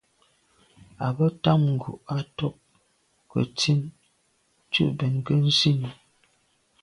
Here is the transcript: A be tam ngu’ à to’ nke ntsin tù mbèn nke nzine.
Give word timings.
A 1.05 1.07
be 1.15 1.25
tam 1.43 1.61
ngu’ 1.73 1.91
à 2.15 2.17
to’ 2.37 2.47
nke 3.23 3.39
ntsin 3.49 3.79
tù 4.71 4.81
mbèn 4.93 5.11
nke 5.19 5.33
nzine. 5.47 5.89